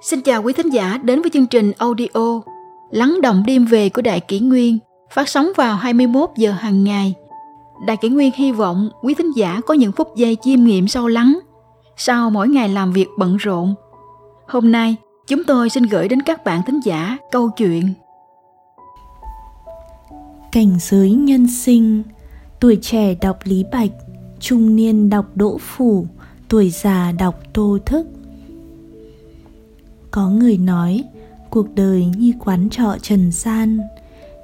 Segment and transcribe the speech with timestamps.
[0.00, 2.40] Xin chào quý thính giả đến với chương trình audio
[2.90, 4.78] Lắng động đêm về của Đại Kỷ Nguyên
[5.10, 7.14] phát sóng vào 21 giờ hàng ngày.
[7.86, 11.08] Đại Kỷ Nguyên hy vọng quý thính giả có những phút giây chiêm nghiệm sâu
[11.08, 11.38] lắng
[11.96, 13.74] sau mỗi ngày làm việc bận rộn.
[14.48, 14.96] Hôm nay,
[15.28, 17.92] chúng tôi xin gửi đến các bạn thính giả câu chuyện
[20.52, 22.02] Cảnh giới nhân sinh
[22.60, 23.90] Tuổi trẻ đọc Lý Bạch
[24.40, 26.06] Trung niên đọc Đỗ Phủ
[26.48, 28.06] Tuổi già đọc Tô Thức
[30.18, 31.04] có người nói,
[31.50, 33.80] Cuộc đời như quán trọ trần gian.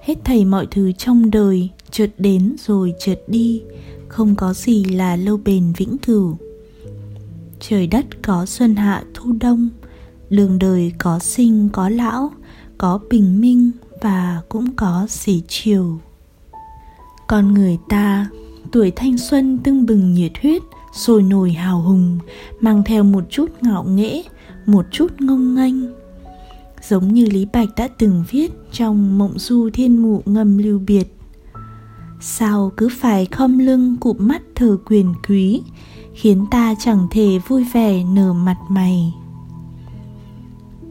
[0.03, 3.63] Hết thảy mọi thứ trong đời trượt đến rồi trượt đi,
[4.09, 6.37] Không có gì là lâu bền vĩnh cửu.
[7.61, 9.69] Trời đất có xuân hạ thu đông,
[10.31, 12.31] Đường đời có sinh có lão,
[12.79, 13.71] Có bình minh
[14.01, 15.99] và cũng có xỉ chiều.
[17.29, 18.29] Con người ta,
[18.73, 20.63] tuổi thanh xuân tưng bừng nhiệt huyết,
[20.95, 22.19] sôi nổi hào hùng,
[22.61, 24.23] mang theo một chút ngạo nghễ
[24.67, 25.75] một chút ngông nghênh.
[26.89, 31.17] Giống như lý bạch đã từng viết trong mộng du thiên mụ ngầm lưu biệt.
[32.21, 35.63] Sao cứ phải khom lưng cụm mắt thờ quyền quý,
[36.15, 39.15] khiến ta chẳng thể vui vẻ nở mặt mày.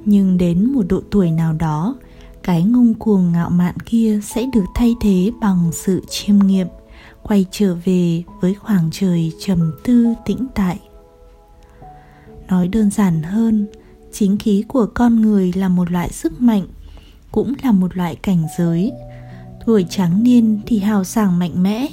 [0.05, 1.95] Nhưng đến một độ tuổi nào đó,
[2.43, 6.67] cái ngông cuồng ngạo mạn kia sẽ được thay thế bằng sự chiêm nghiệm,
[7.23, 10.79] quay trở về với khoảng trời trầm tư tĩnh tại
[12.53, 13.67] nói đơn giản hơn
[14.11, 16.67] chính khí của con người là một loại sức mạnh
[17.31, 18.91] cũng là một loại cảnh giới.
[19.65, 21.87] Tuổi trắng niên thì hào sảng mạnh mẽ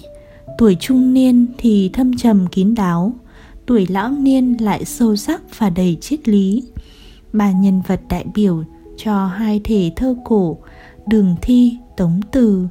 [0.58, 3.12] tuổi trung niên thì thâm trầm kín đáo
[3.66, 6.62] tuổi lão niên lại sâu sắc và đầy triết lý.
[7.32, 8.64] Ba nhân vật đại biểu
[8.96, 10.58] cho hai thể thơ cổ
[11.06, 12.66] Đường Thi, Tống Từ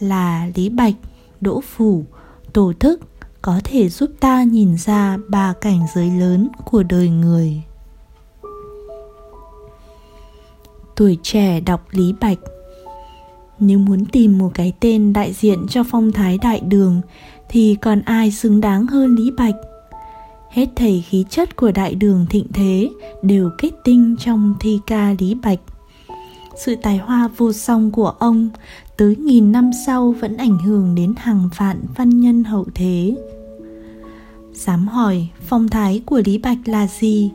[0.00, 0.94] là Lý Bạch,
[1.40, 2.04] Đỗ Phủ,
[2.52, 3.00] Tổ Thức
[3.42, 7.62] có thể giúp ta nhìn ra ba cảnh giới lớn của đời người.
[10.96, 12.38] Tuổi trẻ đọc Lý Bạch.
[13.58, 17.00] Nếu muốn tìm một cái tên đại diện cho phong thái đại đường,
[17.48, 19.56] thì còn ai xứng đáng hơn Lý Bạch?
[20.50, 22.90] Hết thầy khí chất của đại đường thịnh thế
[23.22, 25.58] đều kết tinh trong thi ca lý bạch.
[26.64, 28.48] Sự tài hoa vô song của ông
[29.00, 33.16] tới nghìn năm sau vẫn ảnh hưởng đến hàng vạn văn nhân hậu thế.
[34.52, 37.30] Dám hỏi phong thái của lý bạch là gì?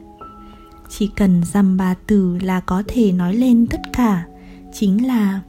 [0.90, 4.26] Chỉ cần dăm ba từ là có thể nói lên tất cả.
[4.74, 5.42] Chính là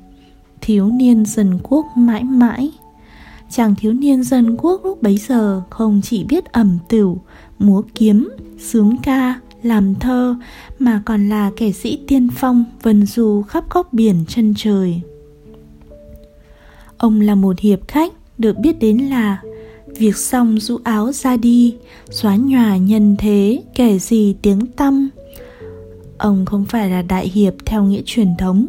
[0.60, 2.72] thiếu niên dân quốc mãi mãi.
[3.50, 7.19] Chàng thiếu niên dân quốc lúc bấy giờ không chỉ biết ẩm tửu,
[7.59, 8.28] múa kiếm,
[8.59, 10.37] sướng ca, làm thơ,
[10.78, 15.03] mà còn là kẻ sĩ tiên phong vần du khắp góc biển chân trời
[16.99, 19.43] ông là một hiệp khách được biết đến là
[19.87, 21.75] việc xong rũ áo ra đi,
[22.11, 25.09] xóa nhòa nhân thế kẻ gì tiếng tăm.
[26.19, 28.67] Ông không phải là đại hiệp theo nghĩa truyền thống,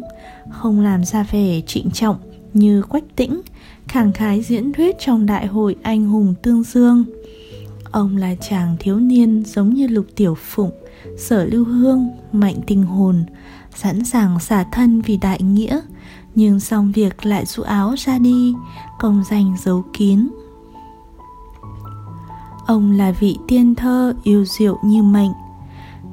[0.50, 2.16] không làm ra vẻ trịnh trọng
[2.54, 3.40] như quách tĩnh
[3.88, 7.04] khẳng khái diễn thuyết trong đại hội anh hùng tương dương.
[7.90, 10.70] Ông là chàng thiếu niên giống như lục tiểu phụng,
[11.18, 13.24] sở lưu hương, mạnh tinh hồn,
[13.74, 15.80] sẵn sàng xả thân vì đại nghĩa
[16.38, 18.54] nhưng xong việc lại rũ áo ra đi
[18.98, 20.28] công danh giấu kín.
[22.66, 25.30] Ông là vị tiên thơ yêu diệu như mệnh.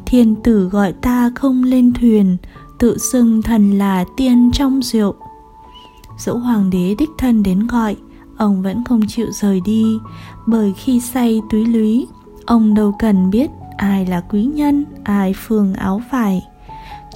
[0.06, 2.38] Thiên tử gọi ta không lên thuyền,
[2.80, 5.16] tự xưng thần là tiên trong rượu
[6.18, 7.96] dẫu hoàng đế đích thân đến gọi,
[8.38, 9.98] ông vẫn không chịu rời đi.
[10.46, 12.08] Bởi khi say túy lúy,
[12.46, 16.42] ông đâu cần biết ai là quý nhân, ai phương áo vải.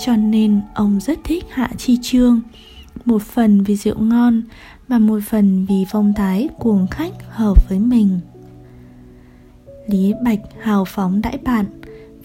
[0.06, 2.42] Cho nên ông rất thích hạ chi trương
[3.06, 4.42] một phần vì rượu ngon
[4.88, 8.20] và một phần vì phong thái cuồng khách hợp với mình.
[9.88, 11.66] Lý bạch hào phóng đãi bạn,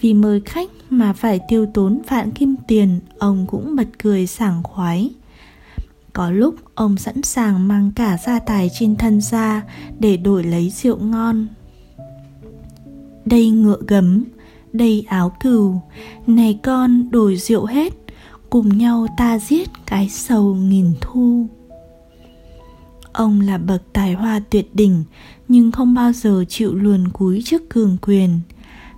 [0.01, 4.63] vì mời khách mà phải tiêu tốn vạn kim tiền, ông cũng bật cười sảng
[4.63, 5.11] khoái.
[6.13, 9.63] Có lúc ông sẵn sàng mang cả gia tài trên thân ra
[9.99, 11.47] để đổi lấy rượu ngon.
[13.25, 14.23] Đây ngựa gấm,
[14.73, 15.81] đây áo cừu,
[16.27, 17.93] này con đổi rượu hết
[18.49, 21.47] cùng nhau ta giết cái sầu nghìn thu.
[23.13, 25.03] Ông là bậc tài hoa tuyệt đỉnh,
[25.47, 28.39] nhưng không bao giờ chịu luồn cúi trước cường quyền.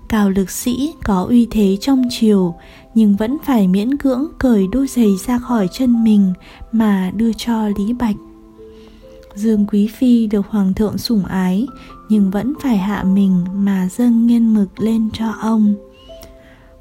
[0.09, 2.55] Cao lực sĩ có uy thế trong triều,
[2.95, 6.33] nhưng vẫn phải miễn cưỡng cởi đôi giày ra khỏi chân mình
[6.71, 8.15] mà đưa cho lý bạch.
[9.35, 11.67] Dương quý phi được hoàng thượng sủng ái,
[12.09, 15.75] nhưng vẫn phải hạ mình mà dâng nghiên mực lên cho ông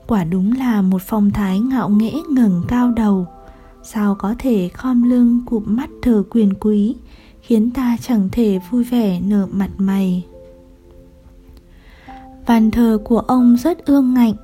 [0.06, 3.26] quả đúng là một phong thái ngạo nghễ ngẩng cao đầu
[3.82, 6.96] sao có thể khom lưng cụp mắt thờ quyền quý
[7.40, 10.24] khiến ta chẳng thể vui vẻ nở mặt mày
[12.46, 14.34] Bàn thờ của ông rất ương ngạnh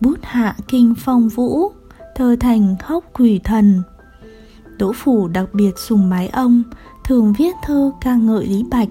[0.00, 1.72] bút hạ kinh phong vũ,
[2.14, 3.82] thơ thành khóc quỷ thần.
[4.78, 6.62] Đỗ Phủ đặc biệt sùng bái ông,
[7.04, 8.88] thường viết thơ ca ngợi Lý Bạch.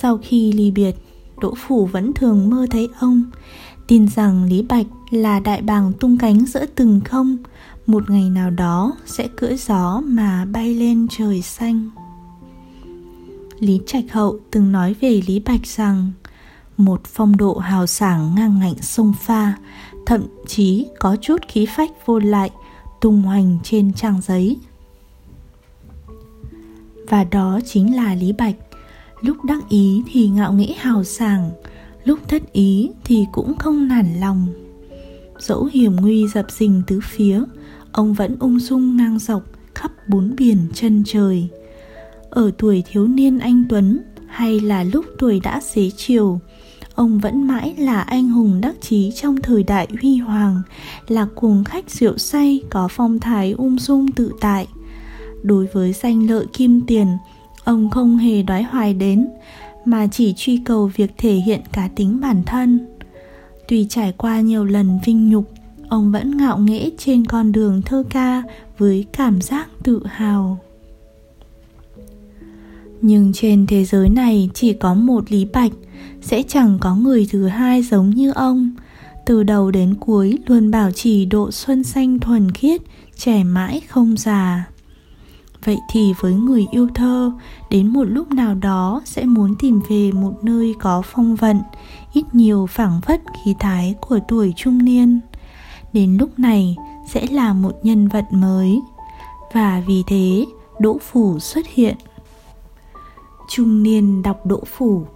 [0.00, 0.96] Sau khi ly biệt,
[1.40, 3.22] Đỗ Phủ vẫn thường mơ thấy ông,
[3.86, 7.36] tin rằng Lý Bạch là đại bàng tung cánh giữa từng không,
[7.86, 11.90] một ngày nào đó sẽ cưỡi gió mà bay lên trời xanh.
[13.58, 16.12] Lý Trạch Hậu từng nói về Lý Bạch rằng
[16.76, 19.54] một phong độ hào sảng ngang ngạnh sông pha,
[20.06, 22.50] thậm chí có chút khí phách vô lại
[23.00, 24.56] tung hoành trên trang giấy.
[27.08, 28.56] Và đó chính là Lý Bạch,
[29.20, 31.50] lúc đắc ý thì ngạo nghễ hào sảng,
[32.04, 34.63] lúc thất ý thì cũng không nản lòng.
[35.38, 37.42] Dẫu hiểm nguy dập dình tứ phía,
[37.92, 39.42] ông vẫn ung dung ngang dọc
[39.74, 41.48] khắp bốn biển chân trời.
[42.30, 46.40] Ở tuổi thiếu niên anh Tuấn hay là lúc tuổi đã xế chiều,
[46.94, 50.62] ông vẫn mãi là anh hùng đắc chí trong thời đại huy hoàng,
[51.08, 54.66] là cuồng khách rượu say có phong thái ung dung tự tại.
[55.42, 57.06] Đối với danh lợi kim tiền,
[57.64, 59.28] ông không hề đoái hoài đến,
[59.84, 62.93] mà chỉ truy cầu việc thể hiện cá tính bản thân.
[63.68, 65.50] Tuy trải qua nhiều lần vinh nhục,
[65.88, 68.42] ông vẫn ngạo nghễ trên con đường thơ ca
[68.78, 70.58] với cảm giác tự hào.
[73.00, 75.72] Nhưng trên thế giới này chỉ có một Lý Bạch,
[76.22, 78.70] sẽ chẳng có người thứ hai giống như ông.
[79.26, 82.82] Từ đầu đến cuối luôn bảo trì độ xuân xanh thuần khiết,
[83.16, 84.64] trẻ mãi không già.
[85.64, 87.32] Vậy thì với người yêu thơ,
[87.70, 91.60] đến một lúc nào đó sẽ muốn tìm về một nơi có phong vận,
[92.14, 95.20] ít nhiều phảng phất khí thái của tuổi trung niên.
[95.92, 96.76] Đến lúc này
[97.08, 98.80] sẽ là một nhân vật mới.
[99.52, 100.44] Và vì thế,
[100.78, 101.96] Đỗ Phủ xuất hiện.
[103.50, 105.06] Trung niên đọc Đỗ Phủ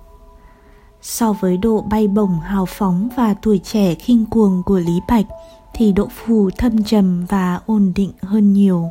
[1.03, 5.27] So với độ bay bổng hào phóng và tuổi trẻ khinh cuồng của Lý Bạch
[5.75, 8.85] thì Đỗ Phủ thâm trầm và ổn định hơn nhiều.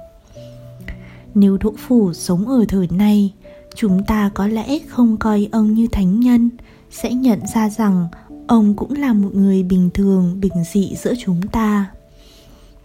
[1.35, 3.33] Nếu Đỗ Phủ sống ở thời nay,
[3.75, 6.49] chúng ta có lẽ không coi ông như thánh nhân,
[6.91, 8.07] sẽ nhận ra rằng
[8.47, 11.91] ông cũng là một người bình thường bình dị giữa chúng ta.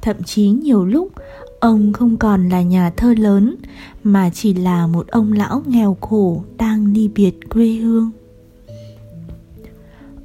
[0.01, 1.09] Thậm chí nhiều lúc
[1.61, 3.57] ông không còn là nhà thơ lớn
[4.05, 8.11] mà chỉ là một ông lão nghèo khổ đang đi biệt quê hương.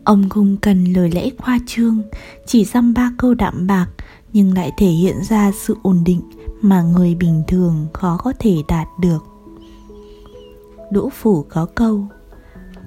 [0.03, 2.01] Ông không cần lời lẽ khoa trương,
[2.45, 3.87] chỉ dăm ba câu đạm bạc
[4.33, 6.21] nhưng lại thể hiện ra sự ổn định
[6.61, 9.25] mà người bình thường khó có thể đạt được.
[10.91, 12.07] Đỗ Phủ có câu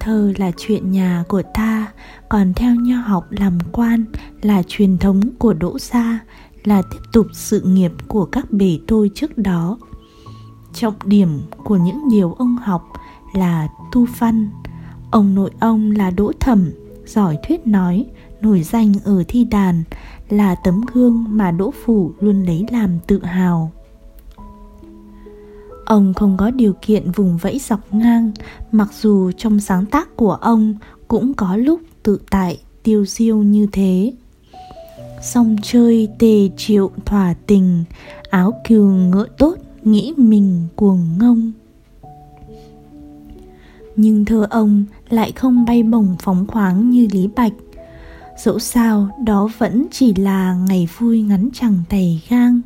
[0.01, 1.93] Thơ là chuyện nhà của ta,
[2.29, 4.05] còn theo nho học làm quan
[4.43, 6.19] là truyền thống của Đỗ gia,
[6.65, 9.79] là tiếp tục sự nghiệp của các bề tôi trước đó.
[10.75, 12.93] Trọng điểm của những điều ông học
[13.35, 14.51] là tu văn.
[15.11, 16.71] Ông nội ông là Đỗ Thẩm,
[17.07, 18.07] giỏi thuyết nói,
[18.41, 19.83] nổi danh ở thi đàn,
[20.29, 23.73] là tấm gương mà Đỗ Phủ luôn lấy làm tự hào.
[25.91, 28.31] Ông không có điều kiện vùng vẫy dọc ngang,
[28.73, 30.75] mặc dù trong sáng tác của ông
[31.09, 34.13] cũng có lúc tự tại, tiêu diêu như thế.
[35.23, 37.85] Song chơi tề triệu thỏa tình,
[38.31, 41.53] áo kiều ngựa tốt, nghĩ mình cuồng ngông.
[43.97, 47.55] Nhưng thơ ông lại không bay bổng phóng khoáng như Lý Bạch.
[48.45, 52.61] Dẫu sao đó vẫn chỉ là ngày vui ngắn chẳng tày gang.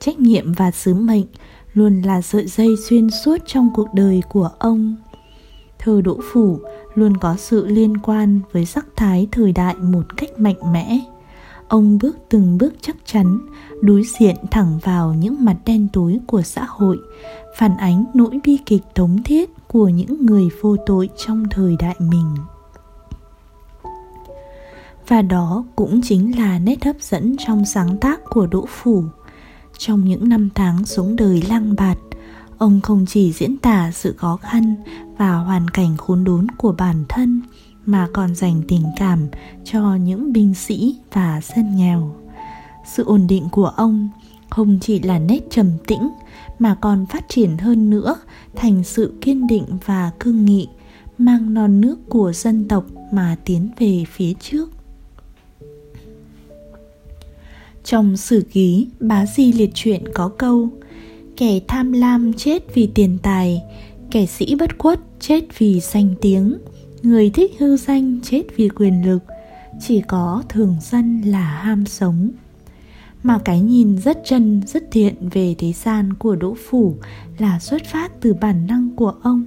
[0.00, 1.24] Trách nhiệm và sứ mệnh
[1.74, 4.96] luôn là sợi dây xuyên suốt trong cuộc đời của ông.
[5.78, 6.58] Thơ Đỗ Phủ
[6.94, 11.00] luôn có sự liên quan với sắc thái thời đại một cách mạnh mẽ.
[11.68, 13.38] Ông bước từng bước chắc chắn,
[13.80, 16.98] đối diện thẳng vào những mặt đen tối của xã hội,
[17.58, 21.96] phản ánh nỗi bi kịch thống thiết của những người vô tội trong thời đại
[21.98, 22.36] mình.
[25.08, 29.04] Và đó cũng chính là nét hấp dẫn trong sáng tác của Đỗ Phủ–
[29.84, 31.98] trong những năm tháng sống đời lang bạt.
[32.58, 34.74] Ông không chỉ diễn tả sự khó khăn
[35.18, 37.42] và hoàn cảnh khốn đốn của bản thân,
[37.86, 39.28] mà còn dành tình cảm
[39.64, 42.14] cho những binh sĩ và dân nghèo.
[42.86, 44.08] Sự ổn định của ông
[44.50, 46.10] không chỉ là nét trầm tĩnh,
[46.58, 48.16] mà còn phát triển hơn nữa
[48.56, 50.68] thành sự kiên định và cương nghị,
[51.18, 54.81] mang non nước của dân tộc mà tiến về phía trước
[57.84, 60.70] trong sử ký, bá di liệt truyện có câu
[61.36, 63.62] Kẻ tham lam chết vì tiền tài,
[64.10, 66.58] kẻ sĩ bất khuất chết vì danh tiếng,
[67.02, 69.24] người thích hư danh chết vì quyền lực,
[69.80, 72.30] chỉ có thường dân là ham sống.
[73.22, 76.96] Mà cái nhìn rất chân, rất thiện về thế gian của Đỗ Phủ
[77.38, 79.44] là xuất phát từ bản năng của ông.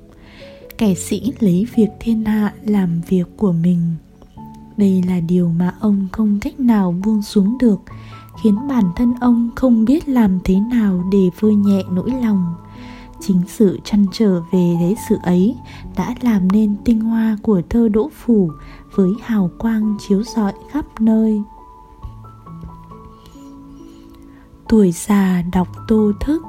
[0.78, 3.80] Kẻ sĩ lấy việc thiên hạ làm việc của mình.
[4.78, 7.80] đây là điều mà ông không cách nào buông xuống được
[8.44, 12.56] khiến bản thân ông không biết làm thế nào để vơi nhẹ nỗi lòng.
[13.20, 15.56] Chính sự chăn trở về thế sự ấy
[15.98, 18.52] đã làm nên tinh hoa của thơ đỗ phủ
[18.96, 21.42] với hào quang chiếu rọi khắp nơi.
[24.70, 26.44] Tuổi già đọc tô thức.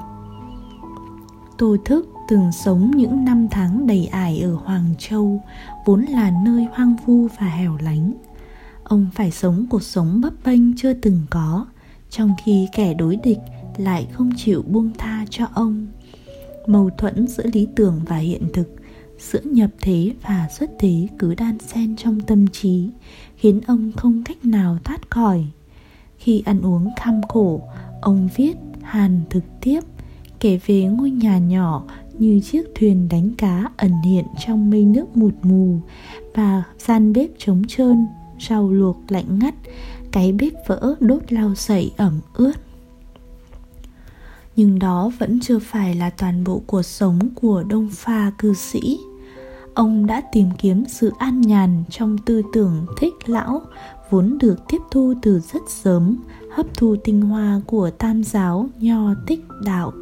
[1.59, 5.43] Tô thức từng sống những năm tháng đầy ải ở Hoàng Châu,
[5.87, 8.13] vốn là nơi hoang vu và hẻo lánh.
[8.85, 11.67] Ông phải sống cuộc sống bấp bênh chưa từng có,
[12.11, 13.39] trong khi kẻ đối địch
[13.77, 15.87] lại không chịu buông tha cho ông.
[16.67, 18.75] Mâu thuẫn giữa lý tưởng và hiện thực,
[19.19, 22.91] giữa nhập thế và xuất thế cứ đan xen trong tâm trí,
[23.37, 25.45] khiến ông không cách nào thoát khỏi.
[26.19, 27.63] Khi ăn uống kham khổ,
[28.01, 29.81] ông viết hàn thực tiếp
[30.41, 31.85] kể về ngôi nhà nhỏ
[32.19, 35.81] như chiếc thuyền đánh cá ẩn hiện trong mây nước mụt mù
[36.35, 38.07] và gian bếp trống trơn
[38.49, 39.55] rau luộc lạnh ngắt
[40.13, 42.53] cái bếp vỡ đốt lau sậy ẩm ướt.
[44.57, 48.99] Nhưng đó vẫn chưa phải là toàn bộ cuộc sống của đông pha cư sĩ.
[49.75, 53.63] Ông đã tìm kiếm sự an nhàn trong tư tưởng thích lão,
[54.11, 56.17] vốn được tiếp thu từ rất sớm,
[56.53, 59.93] hấp thu tinh hoa của tam giáo nho tích đạo.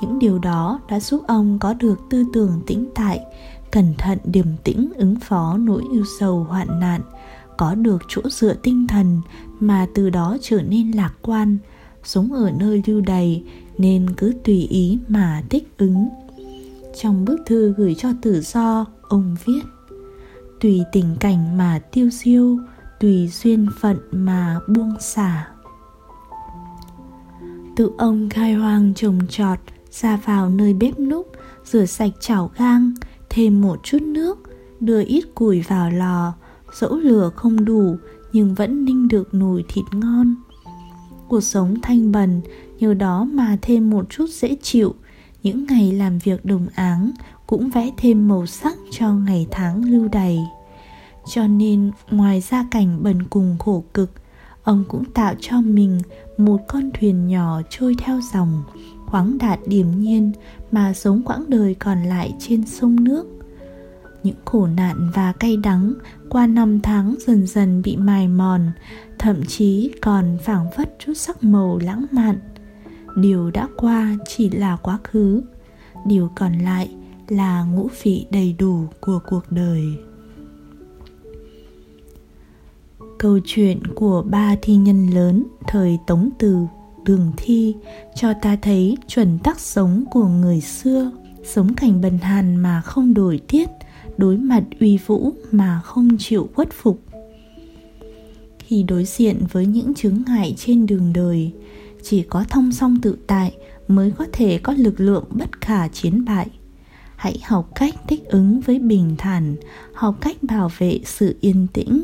[0.00, 3.20] Những điều đó đã giúp ông có được tư tưởng tĩnh tại,
[3.70, 7.00] cẩn thận điềm tĩnh ứng phó nỗi ưu sầu hoạn nạn
[7.60, 9.20] có được chỗ dựa tinh thần
[9.60, 11.58] mà từ đó trở nên lạc quan,
[12.04, 13.44] sống ở nơi lưu đầy
[13.78, 16.08] nên cứ tùy ý mà thích ứng.
[17.00, 19.62] Trong bức thư gửi cho tử do, ông viết,
[20.60, 22.58] tùy tình cảnh mà tiêu diêu
[23.00, 25.48] tùy duyên phận mà buông xả.
[27.76, 29.58] Tự ông khai hoang trồng trọt,
[29.90, 31.32] ra vào nơi bếp núc,
[31.64, 32.92] rửa sạch chảo gang,
[33.30, 34.38] thêm một chút nước,
[34.80, 36.34] đưa ít củi vào lò
[36.74, 37.96] dẫu lửa không đủ,
[38.32, 40.34] nhưng vẫn ninh được nồi thịt ngon.
[41.28, 42.40] Cuộc sống thanh bần,
[42.78, 44.94] nhờ đó mà thêm một chút dễ chịu.
[45.42, 47.10] Những ngày làm việc đồng áng
[47.46, 50.38] cũng vẽ thêm màu sắc cho ngày tháng lưu đầy
[51.26, 54.10] cho nên, ngoài gia cảnh bần cùng khổ cực,
[54.62, 56.00] ông cũng tạo cho mình
[56.38, 58.62] một con thuyền nhỏ trôi theo dòng,
[59.06, 60.32] khoáng đạt điềm nhiên
[60.72, 63.26] mà sống quãng đời còn lại trên sông nước
[64.22, 65.94] những khổ nạn và cay đắng
[66.28, 68.70] qua năm tháng dần dần bị mài mòn,
[69.18, 72.38] thậm chí còn phảng phất chút sắc màu lãng mạn.
[73.16, 75.42] Điều đã qua chỉ là quá khứ,
[76.06, 76.90] điều còn lại
[77.28, 79.84] là ngũ vị đầy đủ của cuộc đời.
[83.18, 86.66] Câu chuyện của ba thi nhân lớn thời tống từ
[87.04, 87.74] đường thi
[88.14, 91.10] cho ta thấy chuẩn tắc sống của người xưa,
[91.44, 93.68] sống cảnh bần hàn mà không đổi tiết
[94.20, 97.02] đối mặt uy vũ mà không chịu khuất phục.
[98.58, 101.52] Khi đối diện với những chứng ngại trên đường đời,
[102.02, 103.56] chỉ có thông song tự tại
[103.88, 106.46] mới có thể có lực lượng bất khả chiến bại.
[107.16, 109.56] Hãy học cách thích ứng với bình thản,
[109.94, 112.02] học cách bảo vệ sự yên tĩnh.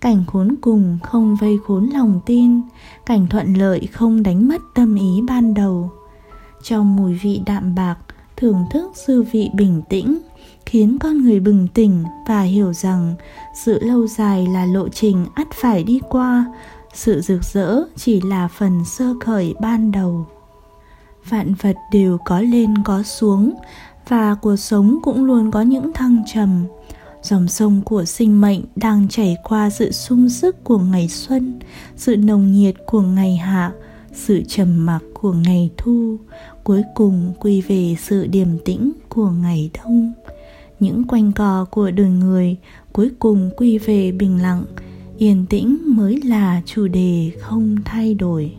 [0.00, 2.60] Cảnh khốn cùng không vây khốn lòng tin,
[3.06, 5.90] cảnh thuận lợi không đánh mất tâm ý ban đầu.
[6.62, 7.98] Trong mùi vị đạm bạc,
[8.36, 10.18] thưởng thức dư vị bình tĩnh
[10.68, 13.14] khiến con người bừng tỉnh và hiểu rằng
[13.64, 16.44] sự lâu dài là lộ trình ắt phải đi qua.
[16.94, 20.26] Sự rực rỡ chỉ là phần sơ khởi ban đầu.
[21.28, 23.54] Vạn vật đều có lên có xuống,
[24.08, 26.64] và cuộc sống cũng luôn có những thăng trầm.
[27.22, 31.58] Dòng sông của sinh mệnh đang chảy qua sự sung sức của ngày xuân,
[31.96, 33.72] sự nồng nhiệt của ngày hạ,
[34.12, 36.16] sự trầm mặc của ngày thu.
[36.64, 40.12] Cuối cùng quy về sự điềm tĩnh của ngày đông
[40.80, 42.56] những quanh co của đời người,
[42.92, 44.64] cuối cùng quy về bình lặng,
[45.18, 48.52] yên tĩnh mới là chủ đề không thay đổi.